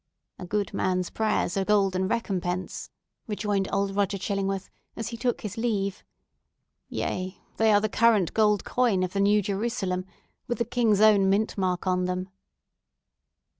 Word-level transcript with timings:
"A 0.39 0.47
good 0.47 0.73
man's 0.73 1.11
prayers 1.11 1.55
are 1.57 1.63
golden 1.63 2.07
recompense!" 2.07 2.89
rejoined 3.27 3.67
old 3.71 3.95
Roger 3.95 4.17
Chillingworth, 4.17 4.67
as 4.95 5.09
he 5.09 5.15
took 5.17 5.41
his 5.41 5.57
leave. 5.59 6.03
"Yea, 6.89 7.37
they 7.57 7.71
are 7.71 7.79
the 7.81 7.87
current 7.87 8.33
gold 8.33 8.65
coin 8.65 9.03
of 9.03 9.13
the 9.13 9.19
New 9.19 9.43
Jerusalem, 9.43 10.05
with 10.47 10.57
the 10.57 10.65
King's 10.65 11.01
own 11.01 11.29
mint 11.29 11.55
mark 11.55 11.85
on 11.85 12.05
them!" 12.05 12.29